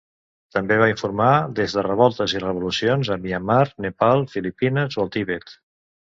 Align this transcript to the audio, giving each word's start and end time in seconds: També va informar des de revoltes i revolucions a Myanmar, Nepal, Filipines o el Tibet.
També 0.55 0.77
va 0.83 0.85
informar 0.93 1.33
des 1.59 1.75
de 1.79 1.83
revoltes 1.87 2.33
i 2.37 2.41
revolucions 2.45 3.13
a 3.17 3.19
Myanmar, 3.27 3.59
Nepal, 3.87 4.27
Filipines 4.35 4.99
o 5.01 5.05
el 5.07 5.15
Tibet. 5.19 5.55